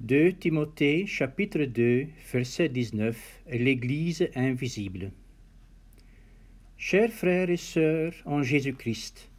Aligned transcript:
2 0.00 0.32
Timothée 0.32 1.06
chapitre 1.06 1.64
2 1.64 2.08
verset 2.32 2.68
19 2.68 3.44
L'Église 3.52 4.28
invisible. 4.34 5.12
Chers 6.76 7.12
frères 7.12 7.48
et 7.48 7.56
sœurs 7.56 8.12
en 8.26 8.42
Jésus-Christ, 8.42 9.30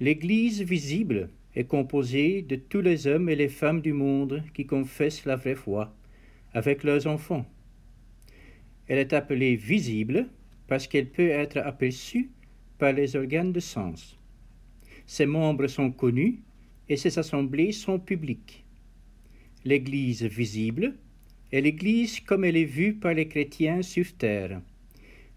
l'Église 0.00 0.62
visible 0.62 1.28
est 1.54 1.66
composée 1.66 2.40
de 2.40 2.56
tous 2.56 2.80
les 2.80 3.06
hommes 3.06 3.28
et 3.28 3.36
les 3.36 3.50
femmes 3.50 3.82
du 3.82 3.92
monde 3.92 4.42
qui 4.54 4.64
confessent 4.64 5.26
la 5.26 5.36
vraie 5.36 5.54
foi 5.54 5.94
avec 6.54 6.82
leurs 6.82 7.06
enfants. 7.06 7.44
Elle 8.88 8.98
est 8.98 9.12
appelée 9.12 9.56
visible 9.56 10.30
parce 10.68 10.86
qu'elle 10.86 11.10
peut 11.10 11.28
être 11.28 11.58
aperçue 11.58 12.30
par 12.78 12.94
les 12.94 13.14
organes 13.14 13.52
de 13.52 13.60
sens. 13.60 14.18
Ses 15.04 15.26
membres 15.26 15.66
sont 15.66 15.92
connus 15.92 16.40
et 16.88 16.96
ses 16.96 17.18
assemblées 17.18 17.72
sont 17.72 17.98
publiques 17.98 18.65
l'Église 19.66 20.22
visible 20.22 20.94
est 21.50 21.60
l'Église 21.60 22.20
comme 22.20 22.44
elle 22.44 22.56
est 22.56 22.64
vue 22.64 22.94
par 22.94 23.14
les 23.14 23.26
chrétiens 23.26 23.82
sur 23.82 24.12
terre, 24.12 24.62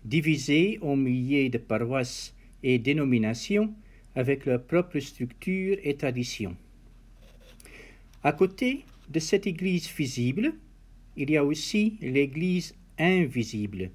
divisée 0.06 0.78
en 0.84 0.96
milliers 0.96 1.50
de 1.50 1.58
paroisses 1.58 2.36
et 2.62 2.78
dénominations 2.78 3.74
avec 4.16 4.46
leur 4.46 4.64
propre 4.64 5.00
structure 5.00 5.78
et 5.84 5.96
tradition. 5.96 6.56
À 8.24 8.32
côté 8.32 8.86
de 9.10 9.20
cette 9.20 9.48
Église 9.48 9.90
visible, 9.92 10.54
il 11.18 11.32
y 11.32 11.38
a 11.38 11.44
aussi 11.44 11.98
l'Église 12.00 12.76
invisible. 13.00 13.90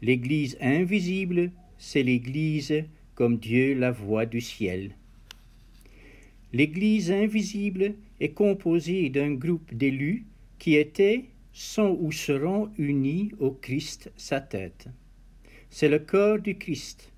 L'Église 0.00 0.56
invisible, 0.62 1.52
c'est 1.76 2.02
l'Église 2.02 2.84
comme 3.14 3.36
Dieu 3.36 3.74
la 3.74 3.90
voit 3.90 4.24
du 4.24 4.40
ciel. 4.40 4.92
L'Église 6.52 7.12
invisible 7.12 7.94
est 8.18 8.34
composée 8.34 9.08
d'un 9.08 9.34
groupe 9.34 9.72
d'élus 9.72 10.26
qui 10.58 10.74
étaient, 10.74 11.26
sont 11.52 11.96
ou 12.00 12.10
seront 12.10 12.70
unis 12.76 13.30
au 13.38 13.52
Christ, 13.52 14.10
sa 14.16 14.40
tête. 14.40 14.88
C'est 15.68 15.88
le 15.88 16.00
corps 16.00 16.40
du 16.40 16.56
Christ. 16.58 17.12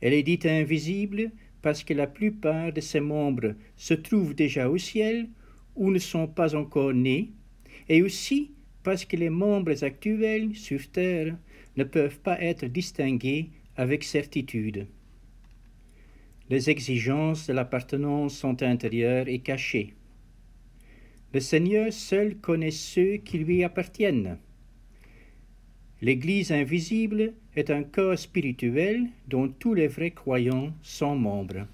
Elle 0.00 0.14
est 0.14 0.22
dite 0.22 0.46
invisible 0.46 1.30
parce 1.60 1.84
que 1.84 1.94
la 1.94 2.06
plupart 2.06 2.72
de 2.72 2.80
ses 2.80 3.00
membres 3.00 3.54
se 3.76 3.94
trouvent 3.94 4.34
déjà 4.34 4.70
au 4.70 4.78
ciel 4.78 5.28
ou 5.74 5.90
ne 5.90 5.98
sont 5.98 6.26
pas 6.26 6.54
encore 6.54 6.94
nés, 6.94 7.32
et 7.88 8.02
aussi 8.02 8.52
parce 8.82 9.04
que 9.04 9.16
les 9.16 9.30
membres 9.30 9.84
actuels 9.84 10.54
sur 10.54 10.90
terre 10.90 11.36
ne 11.76 11.84
peuvent 11.84 12.20
pas 12.20 12.40
être 12.40 12.66
distingués 12.66 13.50
avec 13.76 14.04
certitude. 14.04 14.86
Les 16.48 16.70
exigences 16.70 17.48
de 17.48 17.52
l'appartenance 17.52 18.36
sont 18.36 18.62
intérieures 18.62 19.26
et 19.26 19.40
cachées. 19.40 19.94
Le 21.34 21.40
Seigneur 21.40 21.92
seul 21.92 22.36
connaît 22.36 22.70
ceux 22.70 23.16
qui 23.16 23.38
lui 23.38 23.64
appartiennent. 23.64 24.38
L'Église 26.02 26.52
invisible 26.52 27.32
est 27.56 27.70
un 27.70 27.82
corps 27.82 28.18
spirituel 28.18 29.08
dont 29.26 29.48
tous 29.48 29.74
les 29.74 29.88
vrais 29.88 30.12
croyants 30.12 30.72
sont 30.82 31.16
membres. 31.16 31.66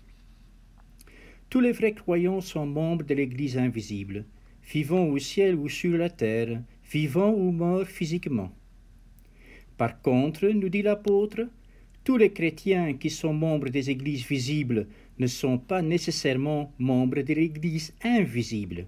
Tous 1.50 1.60
les 1.60 1.72
vrais 1.72 1.92
croyants 1.92 2.40
sont 2.40 2.66
membres 2.66 3.04
de 3.04 3.14
l'Église 3.14 3.58
invisible, 3.58 4.24
vivant 4.64 5.04
au 5.04 5.18
ciel 5.18 5.54
ou 5.54 5.68
sur 5.68 5.98
la 5.98 6.08
terre, 6.08 6.62
vivant 6.90 7.30
ou 7.30 7.50
morts 7.50 7.84
physiquement. 7.84 8.50
Par 9.76 10.00
contre, 10.00 10.46
nous 10.46 10.70
dit 10.70 10.82
l'apôtre, 10.82 11.46
tous 12.04 12.16
les 12.16 12.32
chrétiens 12.32 12.94
qui 12.94 13.10
sont 13.10 13.32
membres 13.32 13.68
des 13.68 13.90
églises 13.90 14.26
visibles 14.26 14.88
ne 15.18 15.26
sont 15.26 15.58
pas 15.58 15.82
nécessairement 15.82 16.72
membres 16.78 17.22
de 17.22 17.34
l'église 17.34 17.94
invisible. 18.02 18.86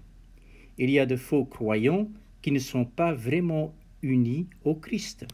Il 0.77 0.89
y 0.89 0.99
a 0.99 1.05
de 1.05 1.15
faux 1.15 1.45
croyants 1.45 2.09
qui 2.41 2.51
ne 2.51 2.59
sont 2.59 2.85
pas 2.85 3.13
vraiment 3.13 3.73
unis 4.01 4.47
au 4.65 4.75
Christ. 4.75 5.25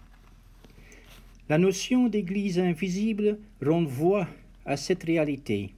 La 1.49 1.57
notion 1.57 2.08
d'église 2.08 2.59
invisible 2.59 3.39
renvoie 3.61 4.27
à 4.65 4.77
cette 4.77 5.03
réalité. 5.03 5.73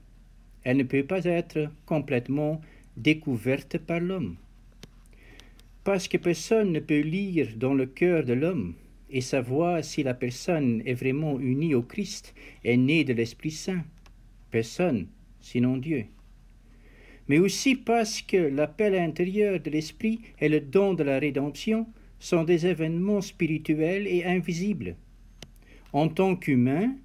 Elle 0.62 0.76
ne 0.76 0.82
peut 0.82 1.04
pas 1.04 1.24
être 1.24 1.70
complètement 1.86 2.60
découverte 2.96 3.78
par 3.78 4.00
l'homme. 4.00 4.36
Parce 5.82 6.06
que 6.06 6.16
personne 6.16 6.72
ne 6.72 6.80
peut 6.80 7.00
lire 7.00 7.48
dans 7.56 7.74
le 7.74 7.86
cœur 7.86 8.24
de 8.24 8.34
l'homme 8.34 8.74
et 9.14 9.20
savoir 9.20 9.84
si 9.84 10.02
la 10.02 10.12
personne 10.12 10.82
est 10.84 10.94
vraiment 10.94 11.38
unie 11.38 11.76
au 11.76 11.82
Christ, 11.82 12.34
est 12.64 12.76
née 12.76 13.04
de 13.04 13.12
l'Esprit 13.12 13.52
Saint. 13.52 13.84
Personne, 14.50 15.06
sinon 15.40 15.76
Dieu. 15.76 16.06
Mais 17.28 17.38
aussi 17.38 17.76
parce 17.76 18.22
que 18.22 18.36
l'appel 18.36 18.96
intérieur 18.96 19.60
de 19.60 19.70
l'Esprit 19.70 20.18
et 20.40 20.48
le 20.48 20.60
don 20.60 20.94
de 20.94 21.04
la 21.04 21.20
rédemption 21.20 21.86
sont 22.18 22.42
des 22.42 22.66
événements 22.66 23.20
spirituels 23.20 24.08
et 24.08 24.24
invisibles. 24.24 24.96
En 25.92 26.08
tant 26.08 26.34
qu'humains, 26.34 26.96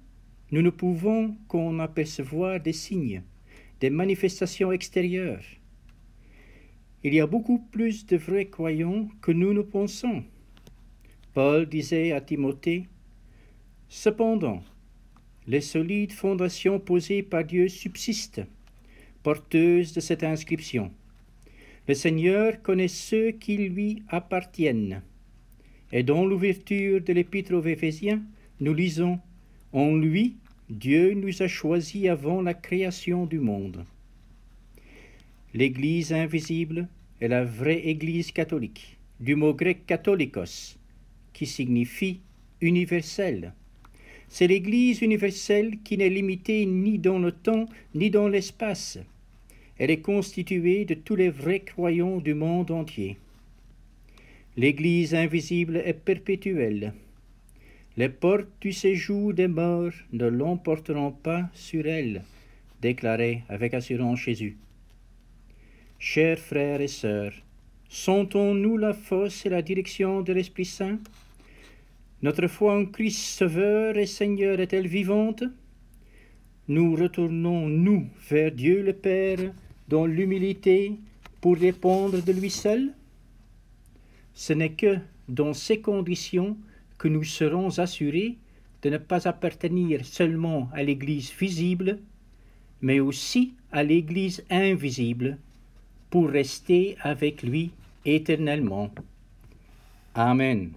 nous 0.50 0.62
ne 0.62 0.70
pouvons 0.70 1.36
qu'en 1.46 1.78
apercevoir 1.78 2.58
des 2.58 2.72
signes, 2.72 3.22
des 3.78 3.90
manifestations 3.90 4.72
extérieures. 4.72 5.44
Il 7.04 7.14
y 7.14 7.20
a 7.20 7.26
beaucoup 7.28 7.60
plus 7.70 8.04
de 8.04 8.16
vrais 8.16 8.46
croyants 8.46 9.08
que 9.22 9.30
nous 9.30 9.54
ne 9.54 9.62
pensons. 9.62 10.24
Paul 11.32 11.66
disait 11.66 12.12
à 12.12 12.20
Timothée, 12.20 12.86
Cependant, 13.88 14.62
les 15.46 15.60
solides 15.60 16.12
fondations 16.12 16.78
posées 16.78 17.22
par 17.22 17.44
Dieu 17.44 17.68
subsistent, 17.68 18.42
porteuses 19.22 19.92
de 19.92 20.00
cette 20.00 20.24
inscription. 20.24 20.90
Le 21.86 21.94
Seigneur 21.94 22.62
connaît 22.62 22.88
ceux 22.88 23.30
qui 23.32 23.56
lui 23.56 24.02
appartiennent. 24.08 25.02
Et 25.92 26.02
dans 26.02 26.24
l'ouverture 26.24 27.00
de 27.00 27.12
l'Épître 27.12 27.52
aux 27.52 27.64
Éphésiens, 27.64 28.22
nous 28.60 28.74
lisons 28.74 29.18
En 29.72 29.96
lui, 29.96 30.36
Dieu 30.68 31.14
nous 31.14 31.42
a 31.42 31.48
choisis 31.48 32.08
avant 32.08 32.42
la 32.42 32.54
création 32.54 33.26
du 33.26 33.40
monde. 33.40 33.84
L'Église 35.52 36.12
invisible 36.12 36.86
est 37.20 37.28
la 37.28 37.44
vraie 37.44 37.88
Église 37.88 38.30
catholique, 38.30 38.98
du 39.18 39.34
mot 39.34 39.52
grec 39.52 39.84
catholikos, 39.84 40.78
qui 41.40 41.46
signifie 41.46 42.20
universel. 42.60 43.54
C'est 44.28 44.46
l'Église 44.46 45.00
universelle 45.00 45.78
qui 45.82 45.96
n'est 45.96 46.10
limitée 46.10 46.66
ni 46.66 46.98
dans 46.98 47.18
le 47.18 47.32
temps 47.32 47.64
ni 47.94 48.10
dans 48.10 48.28
l'espace. 48.28 48.98
Elle 49.78 49.90
est 49.90 50.02
constituée 50.02 50.84
de 50.84 50.92
tous 50.92 51.16
les 51.16 51.30
vrais 51.30 51.60
croyants 51.60 52.18
du 52.18 52.34
monde 52.34 52.70
entier. 52.70 53.16
L'Église 54.58 55.14
invisible 55.14 55.78
est 55.78 55.94
perpétuelle. 55.94 56.92
Les 57.96 58.10
portes 58.10 58.52
du 58.60 58.74
séjour 58.74 59.32
des 59.32 59.48
morts 59.48 59.98
ne 60.12 60.26
l'emporteront 60.26 61.12
pas 61.12 61.48
sur 61.54 61.86
elle, 61.86 62.22
déclarait 62.82 63.44
avec 63.48 63.72
assurance 63.72 64.20
Jésus. 64.20 64.58
Chers 65.98 66.38
frères 66.38 66.82
et 66.82 66.94
sœurs, 67.02 67.32
sentons-nous 67.88 68.76
la 68.76 68.92
force 68.92 69.46
et 69.46 69.48
la 69.48 69.62
direction 69.62 70.20
de 70.20 70.34
l'Esprit 70.34 70.66
Saint? 70.66 70.98
Notre 72.22 72.48
foi 72.48 72.76
en 72.76 72.84
Christ 72.86 73.38
Sauveur 73.38 73.96
et 73.96 74.06
Seigneur 74.06 74.60
est-elle 74.60 74.86
vivante? 74.86 75.42
Nous 76.68 76.94
retournons-nous 76.94 78.08
vers 78.28 78.52
Dieu 78.52 78.82
le 78.82 78.92
Père 78.92 79.52
dans 79.88 80.06
l'humilité 80.06 80.92
pour 81.40 81.56
répondre 81.56 82.22
de 82.22 82.32
lui 82.32 82.50
seul 82.50 82.92
Ce 84.34 84.52
n'est 84.52 84.72
que 84.72 84.98
dans 85.28 85.54
ces 85.54 85.80
conditions 85.80 86.56
que 86.98 87.08
nous 87.08 87.24
serons 87.24 87.78
assurés 87.78 88.36
de 88.82 88.90
ne 88.90 88.98
pas 88.98 89.26
appartenir 89.26 90.04
seulement 90.04 90.68
à 90.74 90.82
l'Église 90.82 91.32
visible, 91.32 91.98
mais 92.82 93.00
aussi 93.00 93.54
à 93.72 93.82
l'Église 93.82 94.44
invisible, 94.50 95.38
pour 96.10 96.28
rester 96.28 96.96
avec 97.00 97.42
lui 97.42 97.70
éternellement. 98.04 98.90
Amen. 100.14 100.72